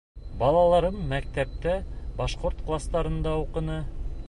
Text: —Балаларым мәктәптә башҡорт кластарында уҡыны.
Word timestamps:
—Балаларым 0.43 0.97
мәктәптә 1.11 1.75
башҡорт 2.23 2.65
кластарында 2.71 3.37
уҡыны. 3.45 3.81